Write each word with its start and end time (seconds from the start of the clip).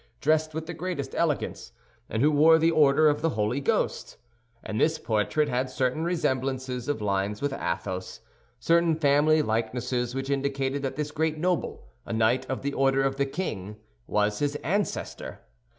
dressed 0.19 0.55
with 0.55 0.65
the 0.65 0.73
greatest 0.73 1.13
elegance, 1.13 1.73
and 2.09 2.23
who 2.23 2.31
wore 2.31 2.57
the 2.57 2.71
Order 2.71 3.07
of 3.07 3.21
the 3.21 3.37
Holy 3.37 3.59
Ghost; 3.61 4.17
and 4.63 4.81
this 4.81 4.97
portrait 4.97 5.47
had 5.47 5.69
certain 5.69 6.03
resemblances 6.03 6.89
of 6.89 7.03
lines 7.03 7.39
with 7.39 7.53
Athos, 7.53 8.19
certain 8.59 8.95
family 8.95 9.43
likenesses 9.43 10.15
which 10.15 10.31
indicated 10.31 10.81
that 10.81 10.95
this 10.95 11.11
great 11.11 11.37
noble, 11.37 11.85
a 12.03 12.13
knight 12.13 12.49
of 12.49 12.63
the 12.63 12.73
Order 12.73 13.03
of 13.03 13.17
the 13.17 13.27
King, 13.27 13.77
was 14.07 14.39
his 14.39 14.55
ancestor. 14.63 15.41